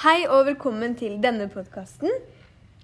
Hei 0.00 0.22
og 0.32 0.46
velkommen 0.46 0.94
til 0.96 1.18
denne 1.20 1.44
podkasten. 1.52 2.08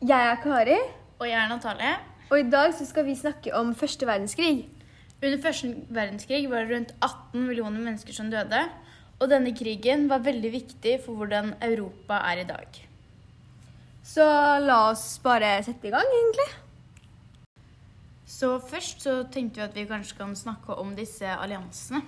Jeg 0.04 0.24
er 0.30 0.34
Kari, 0.42 0.74
Og 1.18 1.24
jeg 1.24 1.38
er 1.40 1.48
Natalie. 1.48 1.94
og 2.30 2.40
i 2.40 2.50
dag 2.50 2.74
så 2.74 2.84
skal 2.84 3.06
vi 3.06 3.14
snakke 3.14 3.54
om 3.56 3.74
første 3.74 4.06
verdenskrig. 4.06 4.68
Under 5.24 5.38
første 5.42 5.76
verdenskrig 5.88 6.50
var 6.50 6.66
det 6.66 6.76
rundt 6.76 6.92
18 7.00 7.46
millioner 7.46 7.80
mennesker 7.80 8.12
som 8.12 8.30
døde. 8.30 8.68
Og 9.18 9.30
denne 9.30 9.56
krigen 9.56 10.10
var 10.10 10.18
veldig 10.18 10.52
viktig 10.52 11.00
for 11.06 11.14
hvordan 11.14 11.54
Europa 11.62 12.20
er 12.32 12.42
i 12.42 12.44
dag. 12.44 12.68
Så 14.04 14.28
la 14.60 14.90
oss 14.90 15.18
bare 15.24 15.62
sette 15.62 15.88
i 15.88 15.90
gang, 15.90 16.04
egentlig. 16.04 16.50
Så 18.26 18.58
først 18.58 19.00
så 19.00 19.22
tenkte 19.32 19.60
vi 19.60 19.64
at 19.64 19.74
vi 19.74 19.88
kanskje 19.88 20.18
kan 20.18 20.36
snakke 20.36 20.74
om 20.74 20.94
disse 20.94 21.24
alliansene. 21.24 22.02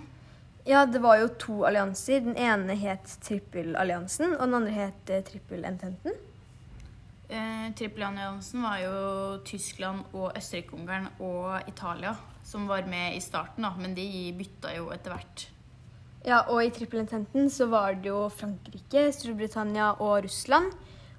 Ja, 0.69 0.83
det 0.87 1.01
var 1.01 1.17
jo 1.17 1.29
to 1.41 1.63
allianser. 1.65 2.21
Den 2.21 2.37
ene 2.37 2.75
het 2.77 3.15
Trippelalliansen, 3.25 4.35
og 4.37 4.43
den 4.45 4.57
andre 4.59 4.75
het 4.77 5.13
eh, 5.13 5.23
Trippelententen. 5.25 6.17
Eh, 7.29 7.69
Trippelalliansen 7.77 8.67
var 8.67 8.83
jo 8.83 8.99
Tyskland 9.49 10.05
og 10.13 10.37
Østerrike-Ungarn 10.37 11.09
og 11.25 11.71
Italia 11.71 12.13
som 12.49 12.67
var 12.67 12.85
med 12.89 13.17
i 13.17 13.21
starten, 13.21 13.65
da, 13.65 13.73
men 13.77 13.95
de 13.97 14.07
bytta 14.37 14.75
jo 14.77 14.89
etter 14.95 15.13
hvert. 15.13 15.49
Ja, 16.25 16.43
og 16.49 16.63
i 16.65 16.71
Trippelententen 16.75 17.51
så 17.53 17.69
var 17.69 17.97
det 17.97 18.09
jo 18.09 18.23
Frankrike, 18.33 19.09
Storbritannia 19.13 19.95
og 20.05 20.25
Russland. 20.25 20.73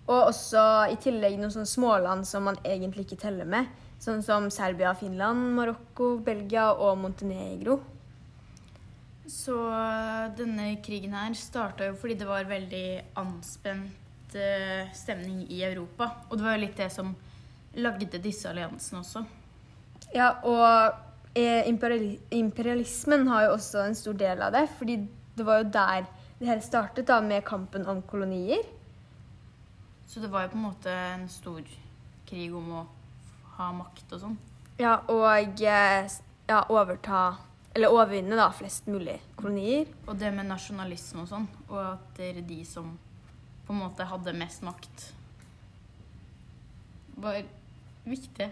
Og 0.09 0.31
også 0.31 0.63
i 0.89 0.97
tillegg 1.01 1.37
noen 1.37 1.53
sånne 1.53 1.69
småland 1.69 2.25
som 2.25 2.45
man 2.49 2.57
egentlig 2.65 3.05
ikke 3.05 3.23
teller 3.25 3.49
med. 3.49 3.69
Sånn 4.01 4.21
som 4.25 4.49
Serbia, 4.53 4.95
Finland, 4.97 5.53
Marokko, 5.57 6.15
Belgia 6.25 6.71
og 6.73 6.97
Montenegro. 7.01 7.77
Så 9.29 9.55
denne 10.37 10.71
krigen 10.81 11.13
her 11.13 11.35
starta 11.37 11.85
jo 11.85 11.97
fordi 11.99 12.17
det 12.17 12.27
var 12.27 12.47
veldig 12.49 12.85
anspent 13.19 14.33
eh, 14.33 14.89
stemning 14.97 15.43
i 15.53 15.61
Europa. 15.67 16.09
Og 16.29 16.39
det 16.39 16.47
var 16.47 16.57
jo 16.57 16.63
litt 16.63 16.79
det 16.79 16.89
som 16.93 17.13
lagde 17.77 18.21
disse 18.23 18.49
alliansene 18.49 19.03
også. 19.03 19.21
Ja, 20.15 20.31
og 20.49 21.37
eh, 21.37 21.67
imperiali 21.69 22.15
imperialismen 22.33 23.27
har 23.29 23.45
jo 23.45 23.51
også 23.59 23.83
en 23.85 23.97
stor 23.97 24.17
del 24.17 24.41
av 24.41 24.55
det. 24.55 24.65
fordi 24.79 24.97
det 25.37 25.45
var 25.45 25.61
jo 25.61 25.69
der 25.71 26.07
det 26.39 26.47
hele 26.47 26.63
startet, 26.63 27.07
da, 27.07 27.19
med 27.21 27.43
kampen 27.45 27.85
om 27.87 28.01
kolonier. 28.01 28.63
Så 30.07 30.19
det 30.19 30.31
var 30.31 30.47
jo 30.47 30.55
på 30.55 30.57
en 30.57 30.63
måte 30.63 30.89
en 30.89 31.27
stor 31.29 31.61
krig 32.25 32.55
om 32.55 32.71
å 32.79 32.85
ha 33.57 33.69
makt 33.75 34.15
og 34.15 34.23
sånn. 34.23 34.37
Ja, 34.79 35.01
og 35.11 35.61
eh, 35.61 36.09
ja, 36.49 36.63
overta 36.71 37.35
Eller 37.75 37.93
overvinne 37.93 38.37
da, 38.39 38.49
flest 38.55 38.87
mulig 38.89 39.19
kolonier. 39.37 39.89
Og 40.07 40.17
det 40.19 40.31
med 40.33 40.49
nasjonalisme 40.49 41.23
og 41.23 41.29
sånn, 41.29 41.45
og 41.69 41.79
at 41.83 42.09
det 42.17 42.31
er 42.33 42.41
de 42.47 42.63
som 42.67 42.95
på 43.67 43.75
en 43.75 43.83
måte 43.83 44.07
hadde 44.09 44.33
mest 44.33 44.63
makt, 44.65 45.11
var 47.19 47.43
viktig. 48.09 48.49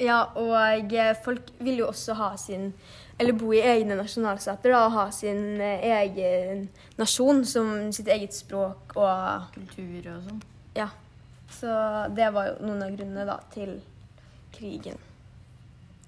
Ja, 0.00 0.22
og 0.38 0.92
eh, 0.94 1.12
folk 1.24 1.50
ville 1.58 1.82
jo 1.82 1.90
også 1.90 2.14
ha 2.16 2.32
sin 2.40 2.72
Eller 3.20 3.36
bo 3.36 3.52
i 3.52 3.60
egne 3.60 3.94
nasjonalstater, 3.98 4.72
da, 4.72 4.86
og 4.86 4.94
ha 4.96 5.04
sin 5.14 5.60
eh, 5.60 5.84
egen 6.00 6.64
nasjon 6.98 7.44
som 7.46 7.92
sitt 7.92 8.08
eget 8.10 8.34
språk 8.34 8.96
og 8.96 9.52
Kultur 9.54 10.08
og 10.14 10.24
sånn. 10.26 10.40
Ja. 10.78 10.88
Så 11.52 11.70
det 12.16 12.30
var 12.32 12.48
jo 12.48 12.66
noen 12.66 12.82
av 12.86 12.94
grunnene 12.96 13.26
da 13.28 13.36
til 13.52 13.76
krigen. 14.56 14.96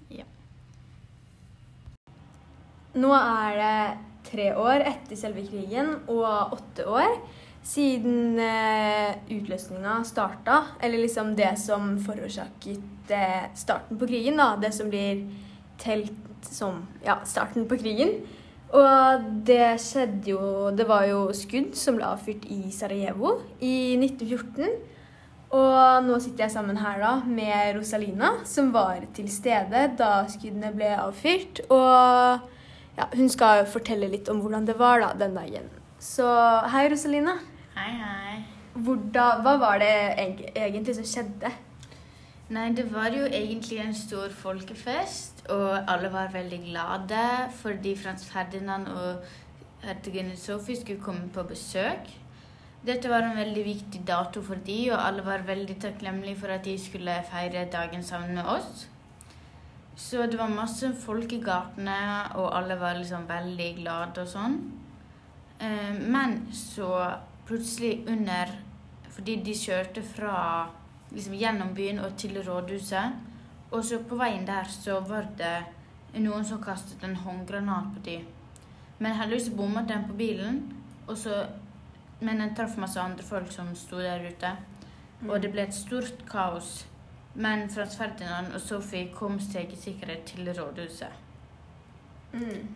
Ja. 0.09 0.25
Nå 2.95 3.11
er 3.11 3.57
det 3.59 3.79
tre 4.29 4.51
år 4.55 4.85
etter 4.87 5.19
selve 5.19 5.43
krigen 5.47 5.97
og 6.11 6.55
åtte 6.55 6.85
år 6.87 7.17
siden 7.65 8.39
eh, 8.39 9.17
utløsninga 9.35 9.99
starta. 10.07 10.61
Eller 10.79 11.03
liksom 11.03 11.33
det 11.35 11.55
som 11.61 11.95
forårsaket 12.05 13.11
eh, 13.11 13.49
starten 13.57 13.99
på 13.99 14.07
krigen, 14.09 14.39
da. 14.39 14.53
Det 14.61 14.71
som 14.75 14.89
blir 14.93 15.25
telt 15.81 16.13
som 16.45 16.83
ja, 17.05 17.19
starten 17.25 17.67
på 17.67 17.79
krigen. 17.81 18.19
Og 18.75 19.27
det 19.45 19.77
skjedde 19.79 20.31
jo 20.31 20.71
Det 20.75 20.87
var 20.89 21.05
jo 21.07 21.29
skudd 21.37 21.75
som 21.77 21.99
ble 21.99 22.07
avfyrt 22.09 22.47
i 22.51 22.71
Sarajevo 22.73 23.37
i 23.61 23.95
1914. 23.99 24.71
Og 25.55 26.07
nå 26.07 26.17
sitter 26.19 26.47
jeg 26.47 26.55
sammen 26.55 26.79
her 26.81 26.97
da 26.99 27.13
med 27.27 27.77
Rosalina, 27.77 28.33
som 28.47 28.73
var 28.73 29.05
til 29.15 29.29
stede 29.31 29.87
da 29.99 30.25
skuddene 30.31 30.73
ble 30.75 30.89
avfyrt. 30.97 31.61
Og 31.69 32.51
ja, 32.97 33.07
hun 33.15 33.29
skal 33.29 33.65
fortelle 33.67 34.07
litt 34.11 34.29
om 34.31 34.41
hvordan 34.43 34.65
det 34.67 34.77
var 34.79 35.01
da 35.03 35.13
den 35.25 35.35
dagen. 35.35 35.69
Så 35.99 36.25
hei, 36.73 36.87
Rosalina. 36.91 37.37
Hei, 37.75 37.91
hei. 37.99 38.35
Hvordan, 38.75 39.41
hva 39.45 39.53
var 39.59 39.79
det 39.79 39.93
eg- 40.19 40.43
egentlig 40.55 40.95
som 40.97 41.07
skjedde? 41.07 41.51
Nei, 42.55 42.67
det 42.77 42.85
var 42.93 43.07
jo 43.09 43.23
egentlig 43.25 43.79
en 43.81 43.95
stor 43.97 44.29
folkefest, 44.29 45.45
og 45.49 45.79
alle 45.89 46.11
var 46.13 46.27
veldig 46.33 46.59
glade 46.67 47.23
fordi 47.61 47.95
Frans 47.97 48.25
Ferdinand 48.29 48.87
og 48.91 49.23
hertuginne 49.85 50.35
Sophie 50.37 50.77
skulle 50.77 51.01
komme 51.01 51.29
på 51.33 51.43
besøk. 51.49 52.11
Dette 52.85 53.09
var 53.09 53.25
en 53.25 53.37
veldig 53.39 53.63
viktig 53.65 54.03
dato 54.05 54.43
for 54.45 54.61
de, 54.67 54.91
og 54.93 54.99
alle 55.07 55.23
var 55.25 55.41
veldig 55.47 55.79
takknemlige 55.81 56.37
for 56.43 56.53
at 56.53 56.63
de 56.67 56.75
skulle 56.77 57.15
feire 57.31 57.65
dagen 57.73 58.03
sammen 58.05 58.35
med 58.37 58.45
oss. 58.45 58.85
Så 59.95 60.25
det 60.27 60.37
var 60.37 60.51
masse 60.51 60.91
folk 60.99 61.31
i 61.31 61.41
gatene, 61.43 61.97
og 62.35 62.49
alle 62.57 62.75
var 62.79 62.97
liksom 62.99 63.27
veldig 63.29 63.69
glade 63.79 64.21
og 64.21 64.27
sånn. 64.27 64.57
Eh, 65.59 65.93
Men 65.99 66.47
så 66.51 67.15
plutselig 67.45 68.05
under 68.07 68.51
Fordi 69.15 69.35
de 69.35 69.53
kjørte 69.53 70.01
fra 70.03 70.67
liksom 71.11 71.33
gjennom 71.39 71.69
byen 71.73 71.99
og 72.03 72.17
til 72.17 72.35
rådhuset. 72.43 73.13
Og 73.71 73.83
så 73.85 73.99
på 74.03 74.17
veien 74.19 74.45
der 74.45 74.67
så 74.67 74.99
var 74.99 75.29
det 75.39 75.63
noen 76.19 76.43
som 76.45 76.61
kastet 76.63 77.03
en 77.03 77.15
håndgranat 77.15 77.93
på 77.93 78.03
dem. 78.03 78.25
Men 78.99 79.15
heldigvis 79.15 79.49
bommet 79.55 79.87
den 79.87 80.03
på 80.07 80.13
bilen, 80.19 80.61
og 81.07 81.17
så, 81.17 81.45
men 82.19 82.39
den 82.39 82.55
traff 82.55 82.77
masse 82.77 82.99
andre 82.99 83.23
folk 83.23 83.51
som 83.51 83.73
sto 83.75 83.99
der 83.99 84.23
ute. 84.27 84.51
Og 85.27 85.41
det 85.41 85.51
ble 85.51 85.65
et 85.65 85.75
stort 85.75 86.25
kaos. 86.29 86.85
Men 87.35 87.69
Frans 87.69 87.97
Ferdinand 87.99 88.53
og 88.55 88.61
Sophie 88.63 89.11
kom 89.13 89.39
seg 89.43 89.73
i 89.73 89.79
sikkerhet 89.79 90.23
til 90.29 90.47
rådhuset. 90.55 91.21
Mm. 92.35 92.67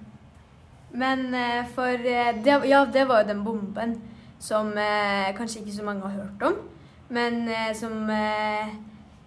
Men 0.91 1.33
eh, 1.35 1.65
for 1.75 1.87
eh, 1.93 2.33
det, 2.43 2.61
Ja, 2.67 2.85
det 2.85 3.07
var 3.07 3.21
jo 3.21 3.27
den 3.27 3.43
bomben 3.43 3.95
som 4.39 4.71
eh, 4.77 5.29
kanskje 5.37 5.61
ikke 5.61 5.75
så 5.75 5.85
mange 5.85 6.07
har 6.07 6.23
hørt 6.23 6.43
om. 6.43 6.55
Men 7.09 7.49
som 7.73 8.09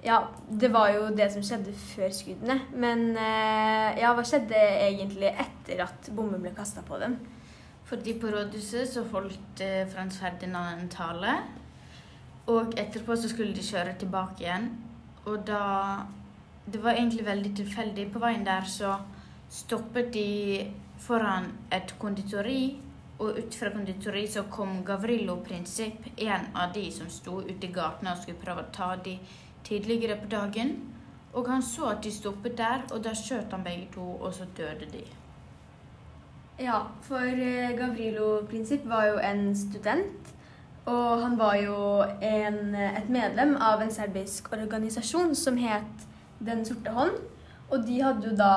Ja, 0.04 0.18
det 0.60 0.72
var 0.72 0.88
jo 0.90 1.08
det 1.16 1.32
som 1.32 1.42
skjedde 1.42 1.72
før 1.74 2.10
skuddene. 2.14 2.60
Men 2.74 3.16
ja, 3.98 4.12
hva 4.14 4.22
skjedde 4.22 4.54
egentlig 4.54 5.30
etter 5.30 5.82
at 5.82 6.10
bomben 6.14 6.42
ble 6.42 6.52
kasta 6.54 6.82
på 6.86 6.98
dem? 7.02 7.16
Fordi 7.90 8.14
på 8.18 8.30
rådhuset 8.30 8.86
så 8.88 9.02
holdt 9.10 9.62
Frans 9.90 10.18
Ferdinand 10.18 10.78
en 10.78 10.88
tale. 10.88 11.34
Og 12.46 12.70
etterpå 12.78 13.18
så 13.18 13.30
skulle 13.30 13.54
de 13.54 13.66
kjøre 13.66 13.98
tilbake 13.98 14.46
igjen. 14.46 14.70
Og 15.26 15.46
da 15.46 15.62
Det 16.72 16.78
var 16.82 16.94
egentlig 16.94 17.26
veldig 17.26 17.56
tilfeldig. 17.56 18.12
På 18.12 18.20
veien 18.22 18.44
der 18.46 18.62
så 18.62 18.96
stoppet 19.50 20.12
de 20.14 20.70
foran 20.98 21.48
et 21.72 21.94
konditori. 21.98 22.78
Og 23.18 23.38
ut 23.38 23.54
fra 23.54 23.70
konditori 23.70 24.26
så 24.26 24.44
kom 24.50 24.84
Gavrilo 24.84 25.36
Prinsipp, 25.44 26.06
en 26.16 26.46
av 26.54 26.72
de 26.74 26.90
som 26.92 27.10
sto 27.10 27.40
ute 27.40 27.66
i 27.66 27.72
gatene 27.72 28.12
og 28.12 28.22
skulle 28.22 28.38
prøve 28.44 28.62
å 28.62 28.72
ta 28.72 28.96
de 28.96 29.18
tidligere 29.64 30.16
på 30.22 30.30
dagen. 30.30 30.72
Og 31.32 31.48
han 31.48 31.62
så 31.62 31.90
at 31.90 32.02
de 32.04 32.12
stoppet 32.12 32.56
der, 32.58 32.82
og 32.92 33.02
da 33.04 33.14
skjøt 33.16 33.50
han 33.50 33.64
begge 33.64 33.88
to, 33.94 34.06
og 34.20 34.34
så 34.34 34.46
døde 34.56 34.86
de. 34.92 35.04
Ja, 36.60 36.82
for 37.02 37.24
eh, 37.24 37.72
Gavrilo 37.78 38.46
Prinsipp 38.50 38.84
var 38.86 39.06
jo 39.06 39.18
en 39.18 39.56
student. 39.56 40.34
Og 40.90 41.20
han 41.22 41.36
var 41.38 41.54
jo 41.62 41.76
en, 42.26 42.74
et 42.74 43.08
medlem 43.12 43.54
av 43.62 43.82
en 43.84 43.90
serbisk 43.94 44.48
organisasjon 44.56 45.34
som 45.38 45.56
het 45.62 46.06
Den 46.42 46.64
sorte 46.66 46.90
hånd. 46.90 47.20
Og 47.70 47.84
de 47.86 48.00
hadde 48.02 48.32
jo 48.32 48.36
da 48.36 48.48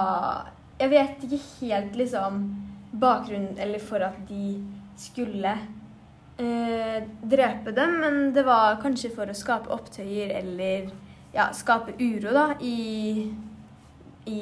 Jeg 0.80 0.90
vet 0.92 1.26
ikke 1.28 1.42
helt 1.62 1.96
liksom 1.96 2.40
bakgrunnen 2.96 3.58
eller 3.60 3.80
for 3.84 4.00
at 4.08 4.16
de 4.30 4.56
skulle 4.98 5.52
eh, 6.40 7.04
drepe 7.28 7.74
dem, 7.76 7.98
men 8.00 8.18
det 8.36 8.46
var 8.48 8.78
kanskje 8.82 9.10
for 9.16 9.28
å 9.28 9.36
skape 9.36 9.72
opptøyer 9.76 10.32
eller 10.40 10.88
ja, 11.36 11.50
skape 11.52 11.92
uro 12.00 12.32
da 12.36 12.46
i, 12.64 13.28
i 14.32 14.42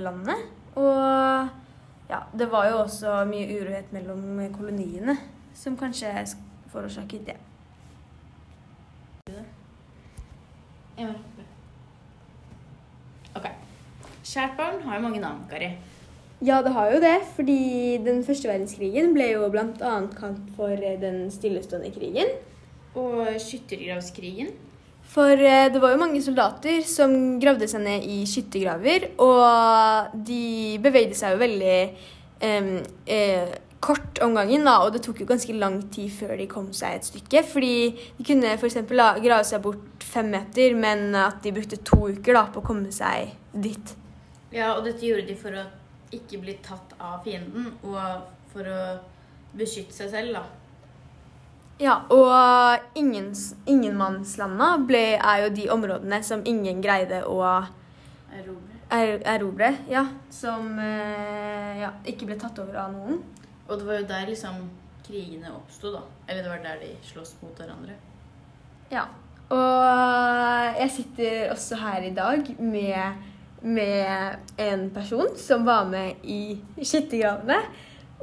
landet. 0.00 0.46
Og 0.80 2.08
ja, 2.08 2.22
det 2.32 2.48
var 2.52 2.70
jo 2.70 2.80
også 2.86 3.18
mye 3.28 3.60
urohet 3.60 3.92
mellom 3.92 4.40
koloniene 4.56 5.18
som 5.56 5.76
kanskje 5.76 6.12
sk- 6.32 6.42
forårsaket 6.76 7.32
det. 7.32 7.36
Ok. 13.36 13.46
Kjært 14.26 14.56
barn 14.58 14.80
har 14.84 14.98
jo 14.98 15.04
mange 15.04 15.20
navn, 15.22 15.44
Kari. 15.50 15.74
Ja, 16.44 16.60
det 16.60 16.74
har 16.76 16.90
jo 16.92 17.00
det, 17.00 17.16
fordi 17.36 17.96
den 18.04 18.20
første 18.24 18.48
verdenskrigen 18.50 19.14
ble 19.16 19.30
jo 19.30 19.48
bl.a. 19.52 19.94
kalt 20.18 20.50
for 20.56 20.72
eh, 20.76 20.98
den 21.00 21.30
stillestående 21.32 21.88
krigen. 21.94 22.28
Og 22.96 23.38
skyttergravskrigen. 23.40 24.50
For 25.06 25.32
eh, 25.32 25.68
det 25.72 25.80
var 25.80 25.94
jo 25.94 26.02
mange 26.02 26.20
soldater 26.24 26.82
som 26.84 27.38
gravde 27.40 27.68
seg 27.70 27.84
ned 27.86 28.04
i 28.04 28.18
skyttergraver, 28.28 29.08
og 29.22 30.16
de 30.28 30.76
bevegde 30.84 31.16
seg 31.16 31.36
jo 31.36 31.40
veldig 31.40 31.78
em, 32.44 32.70
eh, 33.08 33.56
kort 33.86 34.18
om 34.24 34.34
gangen, 34.36 34.64
da, 34.66 34.76
og 34.84 34.92
det 34.96 35.02
tok 35.06 35.20
jo 35.22 35.28
ganske 35.28 35.54
lang 35.56 35.78
tid 35.94 36.10
før 36.12 36.34
de 36.40 36.46
kom 36.50 36.68
seg 36.76 36.98
et 36.98 37.08
stykke. 37.08 37.42
Fordi 37.46 37.72
de 38.18 38.26
kunne 38.26 38.52
f.eks. 38.58 38.80
grave 38.90 39.40
seg 39.46 39.62
bort 39.64 40.04
fem 40.06 40.28
meter, 40.34 40.74
men 40.78 41.14
at 41.18 41.38
de 41.46 41.54
brukte 41.56 41.78
to 41.86 42.08
uker 42.10 42.34
da, 42.36 42.44
på 42.52 42.62
å 42.62 42.66
komme 42.66 42.92
seg 42.94 43.32
dit. 43.54 43.94
Ja, 44.54 44.74
og 44.76 44.84
dette 44.86 45.06
gjorde 45.06 45.26
de 45.30 45.36
for 45.38 45.54
å 45.56 45.64
ikke 46.16 46.38
bli 46.42 46.54
tatt 46.64 46.94
av 47.02 47.22
fienden, 47.24 47.72
og 47.82 48.28
for 48.52 48.68
å 48.70 48.80
beskytte 49.56 49.94
seg 49.96 50.12
selv, 50.12 50.36
da. 50.38 50.44
Ja, 51.82 51.98
og 52.08 52.96
ingens, 52.96 53.50
ingenmannslanda 53.68 54.70
ble, 54.88 55.02
er 55.18 55.42
jo 55.44 55.50
de 55.58 55.66
områdene 55.74 56.22
som 56.24 56.40
ingen 56.48 56.78
greide 56.80 57.18
å 57.28 57.40
Erobre. 58.32 58.78
er- 58.90 59.20
erobre. 59.34 59.68
Ja, 59.92 60.06
som 60.32 60.78
eh, 60.78 61.80
ja, 61.82 61.90
ikke 62.08 62.30
ble 62.30 62.38
tatt 62.40 62.58
over 62.62 62.78
av 62.80 62.94
noen. 62.94 63.20
Og 63.66 63.78
det 63.78 63.86
var 63.86 64.00
jo 64.00 64.08
der 64.10 64.28
liksom 64.30 64.66
krigene 65.06 65.52
oppsto, 65.54 65.92
da. 65.94 66.02
Eller 66.26 66.42
det 66.44 66.52
var 66.52 66.62
der 66.64 66.82
de 66.82 66.92
sloss 67.06 67.34
mot 67.42 67.56
hverandre. 67.58 67.96
Ja. 68.92 69.06
Og 69.46 70.78
jeg 70.80 70.90
sitter 70.94 71.52
også 71.52 71.78
her 71.78 72.06
i 72.06 72.14
dag 72.14 72.48
med, 72.58 73.26
med 73.62 74.62
en 74.62 74.88
person 74.94 75.36
som 75.38 75.66
var 75.66 75.86
med 75.90 76.24
i 76.24 76.58
skyttergravene. 76.80 77.60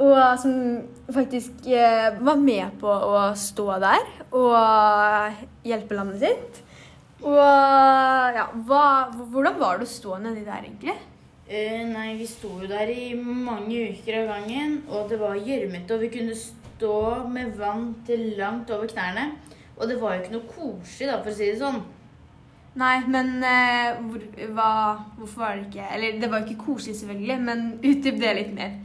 Og 0.03 0.39
som 0.41 0.53
faktisk 1.13 1.67
eh, 1.69 2.15
var 2.25 2.39
med 2.41 2.79
på 2.81 2.89
å 2.89 3.27
stå 3.37 3.67
der 3.83 4.07
og 4.33 5.43
hjelpe 5.67 5.99
landet 5.99 6.23
sitt. 6.23 6.61
Og 7.23 7.37
ja, 7.37 8.47
hva, 8.67 8.85
hvordan 9.13 9.59
var 9.61 9.79
det 9.79 9.85
å 9.87 9.91
stå 9.93 10.17
nedi 10.23 10.41
der, 10.43 10.65
egentlig? 10.65 10.97
Eh, 11.47 11.81
nei, 11.89 12.13
vi 12.15 12.25
sto 12.27 12.53
jo 12.61 12.67
der 12.71 12.87
i 12.87 13.11
mange 13.19 13.89
uker 13.91 14.21
av 14.21 14.29
gangen, 14.31 14.77
og 14.87 15.09
det 15.11 15.17
var 15.19 15.35
gjørmete, 15.35 15.91
og 15.91 16.05
vi 16.05 16.11
kunne 16.13 16.37
stå 16.39 16.99
med 17.27 17.57
vann 17.59 17.89
til 18.07 18.29
langt 18.37 18.71
over 18.71 18.87
knærne. 18.87 19.33
Og 19.75 19.89
det 19.89 19.99
var 19.99 20.15
jo 20.15 20.21
ikke 20.21 20.35
noe 20.37 20.47
koselig, 20.47 21.09
da, 21.09 21.19
for 21.19 21.33
å 21.33 21.35
si 21.35 21.49
det 21.49 21.59
sånn. 21.59 21.81
Nei, 22.79 22.95
men 23.11 23.35
uh, 23.43 23.99
hvor, 24.07 24.23
hva, 24.55 24.69
hvorfor 25.19 25.43
var 25.43 25.59
det 25.59 25.67
ikke 25.67 25.89
Eller 25.93 26.15
det 26.17 26.29
var 26.31 26.41
jo 26.41 26.47
ikke 26.47 26.63
koselig, 26.71 26.95
selvfølgelig, 27.01 27.37
men 27.45 27.67
utdyp 27.91 28.17
det 28.23 28.33
litt 28.39 28.55
mer. 28.55 28.79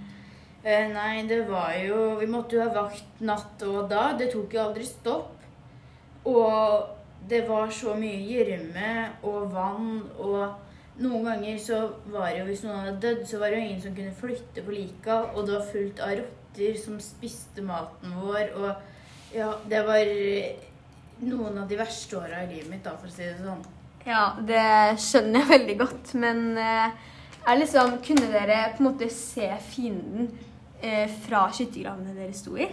Uh, 0.66 0.86
nei, 0.92 1.12
det 1.30 1.38
var 1.48 1.72
jo 1.80 2.18
Vi 2.18 2.28
måtte 2.28 2.58
jo 2.58 2.66
ha 2.66 2.74
vakt 2.74 3.22
natt 3.24 3.62
og 3.64 3.86
da. 3.88 4.10
Det 4.18 4.32
tok 4.34 4.58
jo 4.58 4.64
aldri 4.66 4.84
stopp. 4.84 5.30
Og 6.28 7.28
det 7.30 7.46
var 7.48 7.70
så 7.72 7.94
mye 7.96 8.18
gjørme 8.26 8.90
og 9.28 9.52
vann, 9.54 10.02
og 10.18 10.67
noen 10.98 11.26
ganger 11.28 11.58
så 11.62 11.80
var 12.10 12.30
det 12.32 12.40
jo 12.40 12.46
Hvis 12.48 12.62
noen 12.66 12.80
hadde 12.82 13.00
dødd, 13.02 13.24
så 13.30 13.40
var 13.40 13.52
det 13.52 13.58
jo 13.58 13.66
ingen 13.66 13.82
som 13.82 13.96
kunne 13.96 14.14
flytte 14.18 14.64
på 14.66 14.74
lika, 14.74 15.18
og 15.32 15.46
det 15.46 15.54
var 15.54 15.68
fullt 15.72 16.02
av 16.04 16.14
rotter 16.20 16.80
som 16.80 16.98
spiste 17.02 17.62
maten 17.62 18.16
vår, 18.18 18.54
og 18.58 19.34
ja, 19.36 19.52
det 19.68 19.82
var 19.86 20.12
noen 21.22 21.60
av 21.62 21.68
de 21.68 21.78
verste 21.78 22.18
åra 22.18 22.42
i 22.44 22.48
livet 22.50 22.70
mitt, 22.72 22.84
da, 22.86 22.96
for 22.98 23.10
å 23.10 23.14
si 23.14 23.26
det 23.26 23.38
sånn. 23.42 23.62
Ja, 24.08 24.24
det 24.40 24.98
skjønner 25.02 25.42
jeg 25.42 25.52
veldig 25.52 25.78
godt, 25.82 26.12
men 26.18 26.44
eh, 26.62 27.08
er 27.48 27.60
liksom, 27.60 27.98
kunne 28.04 28.30
dere 28.32 28.60
på 28.74 28.82
en 28.82 28.88
måte 28.90 29.10
se 29.12 29.48
fienden 29.70 30.30
eh, 30.80 31.10
fra 31.26 31.46
skyttergravene 31.52 32.16
dere 32.16 32.36
sto 32.36 32.56
i? 32.58 32.68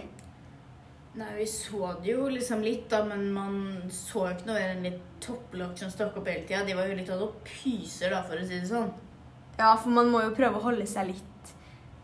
Nei, 1.16 1.30
vi 1.38 1.46
så 1.48 1.94
det 2.04 2.10
jo 2.12 2.26
liksom 2.28 2.60
litt, 2.60 2.90
da, 2.92 3.00
men 3.08 3.30
man 3.32 3.54
så 3.92 4.26
jo 4.26 4.34
ikke 4.34 4.50
noe 4.50 4.60
enn 4.60 4.84
litt 4.84 5.04
topplokk 5.24 5.78
som 5.80 5.92
stakk 5.92 6.18
opp 6.20 6.28
hele 6.28 6.44
tida. 6.44 6.64
De 6.66 6.74
var 6.76 6.90
jo 6.90 6.98
litt 6.98 7.12
av 7.12 7.22
noen 7.22 7.38
pyser, 7.46 8.12
da, 8.12 8.20
for 8.26 8.36
å 8.36 8.44
si 8.44 8.58
det 8.58 8.68
sånn. 8.68 8.90
Ja, 9.56 9.70
for 9.80 9.94
man 9.96 10.10
må 10.12 10.20
jo 10.26 10.34
prøve 10.36 10.60
å 10.60 10.66
holde 10.66 10.84
seg 10.90 11.14
litt 11.14 11.52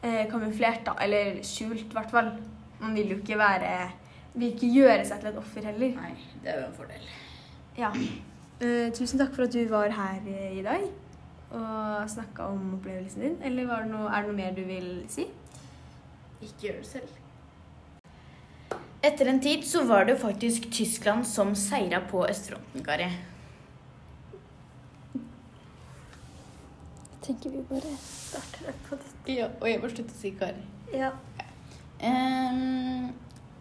eh, 0.00 0.24
kamuflert, 0.30 0.86
da. 0.88 0.96
Eller 1.04 1.42
skjult, 1.44 1.84
i 1.90 1.98
hvert 1.98 2.12
fall. 2.14 2.32
Man 2.80 2.96
vil 2.96 3.12
jo 3.12 3.20
ikke 3.20 3.36
være 3.38 3.74
Vil 4.32 4.54
ikke 4.54 4.70
gjøre 4.72 5.04
seg 5.04 5.20
til 5.20 5.28
et 5.28 5.38
offer 5.38 5.66
heller. 5.68 5.92
Nei, 6.00 6.14
det 6.40 6.48
er 6.48 6.62
jo 6.62 6.68
en 6.70 6.76
fordel. 6.78 7.08
Ja. 7.76 7.90
Eh, 8.64 8.88
tusen 8.96 9.20
takk 9.20 9.34
for 9.36 9.44
at 9.44 9.52
du 9.52 9.60
var 9.68 9.92
her 9.92 10.24
eh, 10.24 10.54
i 10.56 10.64
dag 10.64 10.88
og 11.52 12.08
snakka 12.08 12.46
om 12.48 12.78
opplevelsen 12.78 13.26
din. 13.26 13.34
Eller 13.44 13.68
var 13.68 13.84
det 13.84 13.92
noe, 13.92 14.08
er 14.08 14.24
det 14.24 14.30
noe 14.30 14.38
mer 14.38 14.54
du 14.56 14.62
vil 14.64 14.88
si? 15.12 15.26
Ikke 16.40 16.70
gjør 16.70 16.78
det 16.80 16.88
selv. 16.88 17.18
Etter 19.02 19.26
en 19.26 19.40
tid 19.43 19.64
så 19.66 19.82
var 19.84 20.04
det 20.04 20.16
faktisk 20.22 20.70
Tyskland 20.70 21.26
som 21.26 21.56
seira 21.58 21.99
på 22.10 22.22
østfronten, 22.22 22.84
Kari. 22.87 23.08
Jeg 27.10 27.25
tenker 27.26 27.50
vi 27.50 27.64
bare 27.66 27.96
starter 27.99 28.78
på 28.87 29.00
det. 29.00 29.10
Ja, 29.34 29.50
og 29.58 29.66
jeg 29.66 29.82
må 29.82 29.90
slutte 29.90 30.14
å 30.14 30.20
si 30.20 30.31
Kari. 30.38 30.62
Ja. 30.94 31.10
Um, 32.02 33.10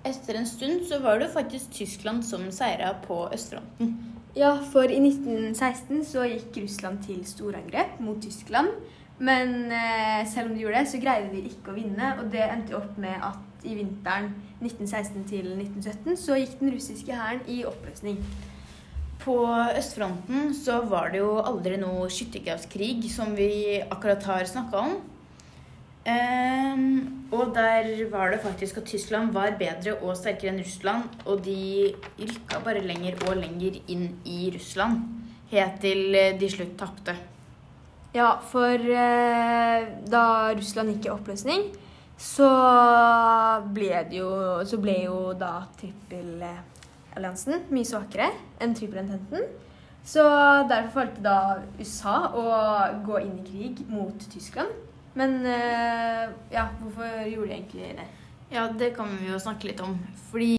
etter 0.05 0.37
en 0.37 0.47
stund 0.49 0.85
så 0.89 1.01
var 1.01 1.17
det 1.21 1.33
faktisk 1.33 1.73
Tyskland 1.73 2.25
som 2.25 2.45
seira 2.53 2.93
på 3.07 3.23
østfronten. 3.33 3.97
Ja, 4.37 4.55
for 4.71 4.85
i 4.93 5.01
1916 5.01 6.05
så 6.07 6.29
gikk 6.29 6.61
Russland 6.61 7.01
til 7.07 7.25
storangrep 7.25 7.97
mot 7.99 8.21
Tyskland. 8.21 8.77
Men 9.21 9.71
eh, 9.73 10.21
selv 10.29 10.49
om 10.49 10.55
de 10.55 10.63
gjorde 10.63 10.79
det, 10.79 10.89
så 10.89 11.01
greide 11.01 11.33
de 11.33 11.49
ikke 11.49 11.73
å 11.73 11.77
vinne. 11.77 12.13
Og 12.21 12.29
det 12.33 12.45
endte 12.45 12.77
opp 12.77 12.95
med 13.01 13.17
at 13.21 13.50
i 13.63 13.75
vinteren 13.77 14.31
1916 14.61 15.27
til 15.29 15.51
1917 15.57 16.17
så 16.19 16.39
gikk 16.39 16.57
den 16.59 16.73
russiske 16.75 17.15
hæren 17.15 17.43
i 17.47 17.61
oppløsning. 17.67 18.19
På 19.21 19.37
østfronten 19.77 20.53
så 20.57 20.79
var 20.89 21.11
det 21.13 21.21
jo 21.21 21.37
aldri 21.45 21.77
noe 21.77 22.09
skyttergravskrig, 22.09 23.03
som 23.13 23.35
vi 23.37 23.81
akkurat 23.83 24.23
har 24.25 24.47
snakka 24.49 24.81
om. 24.81 24.95
Um, 26.01 27.27
og 27.29 27.51
der 27.53 28.09
var 28.09 28.31
det 28.33 28.41
faktisk 28.41 28.77
at 28.77 28.87
Tyskland 28.89 29.31
var 29.35 29.53
bedre 29.59 29.93
og 30.01 30.15
sterkere 30.17 30.55
enn 30.55 30.63
Russland. 30.63 31.03
Og 31.29 31.43
de 31.45 31.93
rykka 32.17 32.63
bare 32.65 32.81
lenger 32.81 33.19
og 33.27 33.37
lenger 33.43 33.77
inn 33.85 34.07
i 34.25 34.49
Russland. 34.55 35.05
Helt 35.51 35.77
til 35.83 36.15
eh, 36.15 36.33
de 36.39 36.49
slutt 36.49 36.73
tapte. 36.79 37.13
Ja, 38.15 38.33
for 38.51 38.73
uh, 38.81 39.85
da 40.09 40.25
Russland 40.57 40.95
gikk 40.95 41.07
i 41.07 41.13
oppløsning, 41.13 41.69
så 42.21 42.47
ble 43.73 43.89
det 44.09 44.19
jo 44.19 44.29
Så 44.67 44.77
ble 44.81 44.93
jo 45.07 45.33
da 45.37 45.63
trippelalliansen 45.79 47.65
mye 47.73 47.87
svakere 47.87 48.29
enn 48.61 48.75
trippelententen. 48.77 49.49
Så 50.05 50.23
derfor 50.69 51.03
valgte 51.03 51.23
da 51.25 51.61
USA 51.79 52.15
å 52.33 52.45
gå 53.05 53.19
inn 53.21 53.35
i 53.41 53.45
krig 53.45 53.83
mot 53.89 54.25
Tyskland. 54.31 54.71
Men 55.17 55.41
eh, 55.45 56.31
ja, 56.53 56.69
hvorfor 56.79 57.27
gjorde 57.27 57.49
de 57.49 57.57
egentlig 57.57 57.91
det? 57.99 58.07
Ja, 58.51 58.67
det 58.67 58.93
kan 58.95 59.11
vi 59.19 59.29
jo 59.29 59.39
snakke 59.41 59.69
litt 59.69 59.81
om. 59.83 59.97
Fordi, 60.31 60.55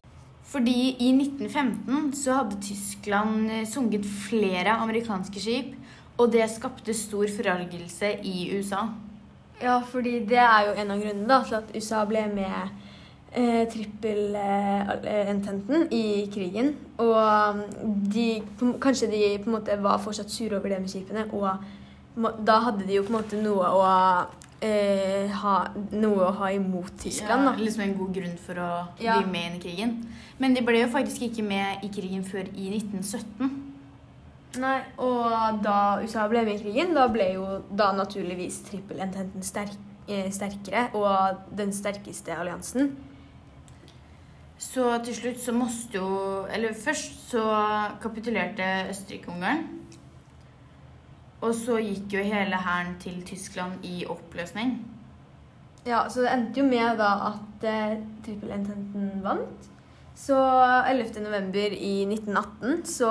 fordi 0.49 0.77
i 0.93 1.09
1915 1.17 2.13
så 2.17 2.39
hadde 2.39 2.61
Tyskland 2.63 3.51
eh, 3.51 3.65
sunket 3.69 4.05
flere 4.27 4.77
amerikanske 4.85 5.41
skip, 5.41 5.73
og 6.17 6.31
det 6.35 6.45
skapte 6.53 6.93
stor 6.95 7.27
forargelse 7.33 8.13
i 8.29 8.47
USA. 8.53 8.85
Ja, 9.61 9.79
fordi 9.91 10.19
det 10.27 10.37
er 10.39 10.65
jo 10.67 10.73
en 10.81 10.91
av 10.91 10.99
grunnene 11.03 11.27
da, 11.27 11.43
til 11.43 11.55
at 11.55 11.63
USA 11.75 12.05
ble 12.05 12.25
med 12.33 12.69
eh, 13.31 13.67
trippelententen 13.71 15.87
i 15.93 16.27
krigen. 16.33 16.73
Og 16.99 17.55
de, 18.13 18.41
på- 18.59 18.77
kanskje 18.83 19.07
de 19.11 19.21
på 19.43 19.49
en 19.49 19.55
måte 19.59 19.77
var 19.81 19.97
fortsatt 20.03 20.29
sure 20.31 20.57
over 20.57 20.69
det 20.69 20.79
med 20.81 20.89
skipene, 20.89 21.25
og 21.33 21.49
må- 22.17 22.35
da 22.45 22.59
hadde 22.59 22.87
de 22.87 22.93
jo 22.95 23.03
på 23.03 23.07
en 23.13 23.21
måte 23.21 23.41
noe 23.41 23.65
å 23.65 23.83
eh, 24.63 25.27
ha, 25.43 25.67
noe 25.91 26.25
å 26.29 26.33
ha 26.37 26.47
imot 26.55 26.91
Tyskland. 26.99 27.43
Ja, 27.45 27.51
da. 27.51 27.57
liksom 27.63 27.81
en 27.83 27.97
god 27.97 28.13
grunn 28.15 28.37
for 28.37 28.53
å 28.55 28.87
Ja. 28.99 29.19
bli 29.21 29.31
med 29.31 29.45
inn 29.51 29.55
i 29.59 29.63
krigen. 29.63 30.05
Men 30.39 30.53
de 30.53 30.61
ble 30.61 30.79
jo 30.81 30.87
faktisk 30.87 31.21
ikke 31.21 31.43
med 31.43 31.77
i 31.83 31.87
krigen 31.89 32.23
før 32.23 32.43
i 32.55 32.69
1917. 32.79 33.72
Nei, 34.61 34.83
og 35.01 35.63
da 35.65 35.77
USA 36.03 36.27
ble 36.29 36.43
med 36.45 36.59
i 36.59 36.61
krigen, 36.61 36.93
da 36.93 37.07
ble 37.09 37.31
jo 37.33 37.45
da 37.73 37.89
naturligvis 37.97 38.59
trippelententen 38.67 39.41
sterk, 39.45 39.73
eh, 40.07 40.29
sterkere, 40.31 40.89
og 40.93 41.57
den 41.57 41.73
sterkeste 41.73 42.35
alliansen. 42.37 42.91
Så 44.63 44.85
til 45.03 45.15
slutt 45.15 45.39
så 45.41 45.51
måtte 45.51 45.97
jo 45.97 46.45
Eller 46.53 46.73
først 46.73 47.29
så 47.29 47.43
kapitulerte 48.01 48.63
Østerrike-Ungarn. 48.89 49.63
Og 51.41 51.55
så 51.55 51.77
gikk 51.83 52.13
jo 52.13 52.23
hele 52.23 52.55
hæren 52.55 52.95
til 52.99 53.23
Tyskland 53.25 53.83
i 53.83 54.05
oppløsning. 54.07 54.77
Ja, 55.85 56.09
så 56.09 56.21
det 56.21 56.31
endte 56.31 56.61
jo 56.61 56.67
med 56.67 56.97
da 56.97 57.09
at 57.33 57.67
eh, 57.67 57.97
trippelententen 58.25 59.23
vant. 59.23 59.69
Så 60.15 60.37
11. 60.89 61.19
november 61.23 61.73
i 61.73 62.05
1918, 62.05 62.85
så 62.85 63.09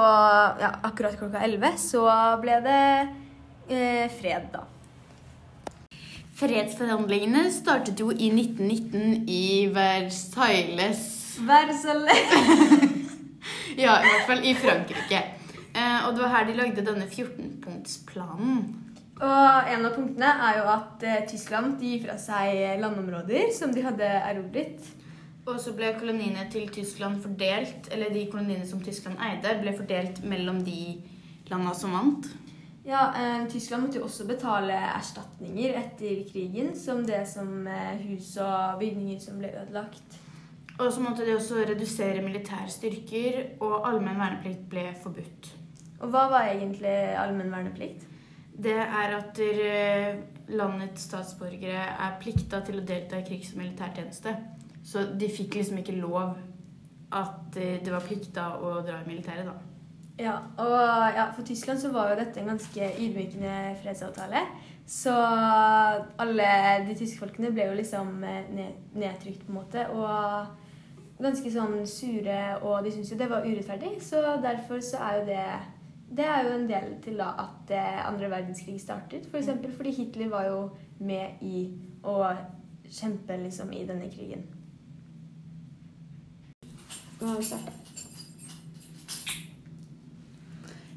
ja, 0.61 0.71
akkurat 0.83 1.19
klokka 1.19 1.43
11, 1.45 1.75
så 1.79 2.05
ble 2.41 2.61
det 2.65 2.85
eh, 3.69 4.07
fred, 4.21 4.47
da. 4.55 4.63
Fredsforhandlingene 6.43 7.51
startet 7.55 8.01
jo 8.01 8.09
i 8.11 8.31
1919 8.33 9.29
i 9.31 9.45
Versailles 9.75 11.03
Versailles. 11.47 12.99
Ja, 13.77 13.97
i 13.99 14.07
hvert 14.07 14.27
fall 14.29 14.43
i 14.45 14.53
Frankrike. 14.55 15.21
Eh, 15.73 16.07
og 16.07 16.15
det 16.15 16.23
var 16.23 16.33
her 16.35 16.49
de 16.49 16.57
lagde 16.59 16.85
denne 16.85 17.07
14-punktsplanen. 17.09 18.59
Og 19.23 19.71
en 19.73 19.87
av 19.87 19.95
punktene 19.95 20.33
er 20.49 20.59
jo 20.59 20.67
at 20.73 21.07
eh, 21.09 21.23
Tyskland 21.31 21.81
gir 21.81 22.03
fra 22.05 22.19
seg 22.21 22.81
landområder 22.83 23.49
som 23.57 23.73
de 23.73 23.85
hadde 23.87 24.09
erobret. 24.19 24.91
Og 25.43 25.59
så 25.59 25.73
ble 25.75 25.89
koloniene 25.99 26.45
til 26.53 26.69
Tyskland 26.71 27.19
fordelt, 27.25 27.89
eller 27.91 28.13
de 28.15 28.29
koloniene 28.31 28.67
som 28.69 28.83
Tyskland 28.83 29.19
eide, 29.27 29.57
ble 29.63 29.75
fordelt 29.75 30.23
mellom 30.29 30.61
de 30.63 31.01
landa 31.51 31.75
som 31.75 31.97
vant. 31.97 32.29
Ja, 32.87 33.13
eh, 33.15 33.49
Tyskland 33.51 33.85
måtte 33.85 33.99
jo 33.99 34.07
også 34.09 34.27
betale 34.27 34.75
erstatninger 34.75 35.75
etter 35.79 36.23
krigen, 36.31 36.73
som 36.79 37.05
det 37.07 37.25
som 37.31 37.67
eh, 37.67 37.99
hus 38.09 38.37
og 38.43 38.79
bygninger 38.81 39.19
som 39.23 39.39
ble 39.39 39.51
ødelagt. 39.55 40.19
Og 40.79 40.89
så 40.93 41.03
måtte 41.03 41.27
de 41.27 41.35
også 41.37 41.63
redusere 41.69 42.23
militære 42.25 42.71
styrker, 42.71 43.43
og 43.61 43.87
allmenn 43.87 44.19
verneplikt 44.19 44.65
ble 44.71 44.89
forbudt. 45.03 45.53
Og 46.01 46.11
hva 46.11 46.27
var 46.31 46.49
egentlig 46.51 46.95
allmenn 47.19 47.53
verneplikt? 47.55 48.09
Det 48.63 48.79
er 48.79 49.15
at 49.19 49.39
eh, 49.43 50.19
landets 50.55 51.07
statsborgere 51.07 51.87
er 51.93 52.19
plikta 52.23 52.63
til 52.67 52.81
å 52.81 52.87
delta 52.87 53.19
i 53.19 53.27
krigs- 53.27 53.55
og 53.55 53.63
militærtjeneste. 53.63 54.35
Så 54.85 55.05
de 55.19 55.29
fikk 55.31 55.61
liksom 55.61 55.79
ikke 55.79 55.99
lov 56.01 56.35
at 57.13 57.59
eh, 57.61 57.79
det 57.85 57.93
var 57.93 58.05
plikta 58.07 58.49
å 58.59 58.81
dra 58.87 59.03
i 59.03 59.09
militæret, 59.09 59.47
da. 59.47 59.59
Ja, 60.21 60.35
og 60.61 61.17
ja, 61.17 61.31
For 61.33 61.45
Tyskland 61.47 61.81
så 61.81 61.91
var 61.93 62.11
jo 62.11 62.21
dette 62.21 62.41
en 62.41 62.53
ganske 62.53 62.89
ydmykende 63.01 63.77
fredsavtale. 63.83 64.45
Så 64.87 65.13
alle 66.21 66.49
de 66.89 66.97
tyske 66.99 67.21
folkene 67.21 67.53
ble 67.55 67.69
jo 67.71 67.79
liksom 67.79 68.25
eh, 68.27 68.51
nedtrykt, 68.95 69.47
på 69.47 69.53
en 69.53 69.59
måte. 69.61 69.87
Og 69.95 71.23
ganske 71.23 71.53
sånn 71.55 71.79
sure, 71.87 72.41
og 72.61 72.83
de 72.85 72.93
syntes 72.93 73.13
jo 73.15 73.21
det 73.21 73.31
var 73.31 73.47
urettferdig. 73.47 73.95
Så 74.05 74.23
derfor 74.43 74.83
så 74.85 75.03
er 75.07 75.21
jo 75.21 75.29
det 75.31 75.47
Det 76.13 76.25
er 76.29 76.43
jo 76.45 76.57
en 76.59 76.67
del 76.69 76.89
til 77.01 77.15
da 77.17 77.31
at 77.41 77.71
eh, 77.73 78.01
andre 78.05 78.29
verdenskrig 78.29 78.81
startet. 78.81 79.25
For 79.31 79.41
eksempel 79.41 79.73
fordi 79.73 79.95
Hitler 79.97 80.29
var 80.29 80.45
jo 80.45 80.59
med 81.01 81.41
i 81.41 81.71
å 82.05 82.19
kjempe 82.85 83.39
liksom 83.41 83.73
i 83.73 83.87
denne 83.89 84.11
krigen. 84.13 84.45
Nå 87.23 87.29
har 87.29 87.37
vi 87.39 87.45
starta. 87.47 87.73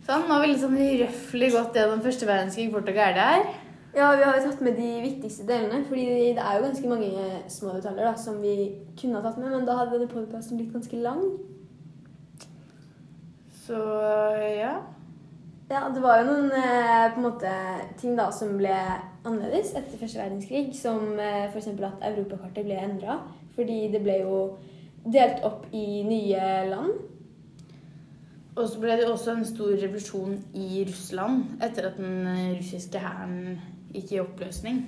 Sånn, 0.05 0.24
nå 0.25 0.34
har 0.34 0.41
vi 0.41 0.48
liksom 0.50 0.74
røftlig 0.74 1.50
gått 1.53 1.77
gjennom 1.77 2.01
første 2.01 2.25
verdenskrig 2.25 2.72
fort 2.74 2.89
og 2.89 2.98
gærent 2.98 3.22
her. 3.22 3.46
Ja, 3.94 4.08
vi 4.17 4.25
har 4.25 4.39
jo 4.39 4.48
tatt 4.48 4.63
med 4.65 4.79
de 4.79 4.89
viktigste 5.03 5.46
delene. 5.46 5.84
fordi 5.86 6.05
det 6.34 6.41
er 6.41 6.58
jo 6.58 6.63
ganske 6.65 6.89
mange 6.89 7.12
små 7.48 7.75
detaljer 7.77 8.10
da, 8.10 8.15
som 8.17 8.41
vi 8.41 8.74
kunne 9.00 9.20
ha 9.20 9.22
tatt 9.22 9.38
med, 9.38 9.53
men 9.53 9.70
da 9.70 9.77
hadde 9.77 10.00
denne 10.00 10.10
podkasten 10.10 10.58
blitt 10.58 10.74
ganske 10.74 10.98
lang. 11.05 11.24
Så 13.67 13.77
ja. 14.58 14.75
Ja, 15.70 15.88
det 15.94 16.01
var 16.01 16.20
jo 16.20 16.27
noen 16.32 16.51
eh, 16.58 17.08
på 17.13 17.22
en 17.22 17.27
måte, 17.29 17.51
ting 18.01 18.17
da 18.17 18.32
som 18.34 18.58
ble 18.58 18.75
annerledes 19.25 19.75
etter 19.77 20.01
første 20.01 20.24
verdenskrig. 20.24 20.74
Som 20.74 21.20
eh, 21.22 21.51
f.eks. 21.51 21.70
at 21.70 22.10
europakartet 22.10 22.65
ble 22.65 22.82
endra. 22.82 23.22
Fordi 23.53 23.84
det 23.94 24.01
ble 24.01 24.24
jo 24.25 24.39
delt 25.06 25.44
opp 25.46 25.68
i 25.74 26.04
nye 26.08 26.50
land. 26.70 26.92
Og 28.56 28.68
så 28.72 28.80
ble 28.80 28.96
det 29.00 29.08
også 29.10 29.34
en 29.36 29.48
stor 29.48 29.74
revolusjon 29.82 30.38
i 30.56 30.86
Russland 30.88 31.64
etter 31.66 31.90
at 31.90 31.98
den 32.00 32.28
eh, 32.32 32.54
russiske 32.56 33.02
hæren 33.04 33.58
gikk 33.92 34.14
i 34.16 34.22
oppløsning. 34.24 34.80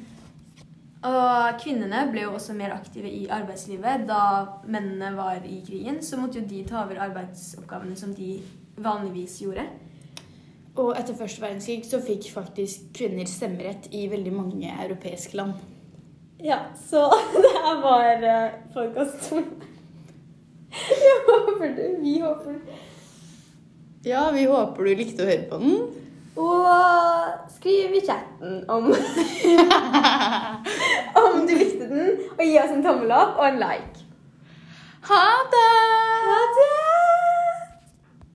Og 1.07 1.59
kvinnene 1.61 2.05
ble 2.11 2.23
jo 2.25 2.33
også 2.35 2.55
mer 2.57 2.73
aktive 2.75 3.11
i 3.11 3.27
arbeidslivet. 3.31 4.07
Da 4.07 4.21
mennene 4.65 5.11
var 5.17 5.43
i 5.45 5.59
krigen, 5.67 5.99
så 6.03 6.17
måtte 6.19 6.41
jo 6.41 6.47
de 6.49 6.63
ta 6.67 6.85
over 6.85 7.03
arbeidsoppgavene 7.09 7.95
som 7.99 8.15
de 8.15 8.37
vanligvis 8.77 9.37
gjorde. 9.43 9.67
Og 10.77 10.93
etter 10.97 11.17
første 11.17 11.41
verdenskrig 11.41 11.85
så 11.89 11.99
fikk 12.05 12.29
faktisk 12.33 12.91
kvinner 12.97 13.29
stemmerett 13.29 13.89
i 13.97 14.07
veldig 14.09 14.33
mange 14.33 14.73
europeiske 14.73 15.37
land. 15.37 15.57
Ja, 16.43 16.59
så 16.89 17.07
det 17.43 17.55
her 17.55 17.81
var 17.83 18.27
podkasten. 18.73 19.49
Jeg 20.71 21.17
håper 21.27 21.75
det. 21.77 21.89
Vi 22.01 22.19
håper 22.19 22.59
Ja, 24.05 24.31
vi 24.31 24.45
håper 24.47 24.83
du 24.83 24.95
likte 24.95 25.23
å 25.23 25.29
høre 25.29 25.47
på 25.49 25.61
den. 25.61 25.77
Og 26.37 26.65
skriv 27.55 27.95
i 27.97 28.01
chatten 28.05 28.59
om 28.69 28.91
Om 31.23 31.47
du 31.47 31.53
likte 31.57 31.87
den, 31.89 32.11
og 32.37 32.43
gi 32.45 32.59
oss 32.61 32.75
en 32.75 32.83
tommel 32.85 33.11
opp 33.15 33.39
og 33.39 33.47
en 33.47 33.57
like. 33.63 34.05
Ha 35.09 35.23
det! 35.53 35.69
Ha 36.27 36.41
det! 36.59 36.86